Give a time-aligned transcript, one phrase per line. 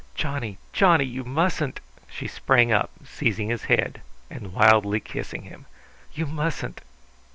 [0.15, 5.67] "Johnny, Johnny, you mustn't!" She sprang up, seizing his head and wildly kissing him.
[6.11, 6.81] "You mustn't!